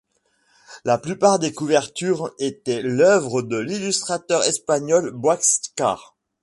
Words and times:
La 0.83 0.97
plupart 0.97 1.37
des 1.37 1.53
couvertures 1.53 2.31
étaient 2.39 2.81
l'œuvre 2.81 3.43
de 3.43 3.57
l'illustrateur 3.59 4.41
espagnol 4.43 5.11
Boixcar. 5.11 6.15